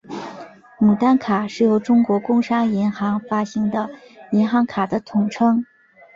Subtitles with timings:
[0.79, 3.87] 牡丹卡是由中国工商银行发行的
[4.31, 5.63] 银行卡的统称。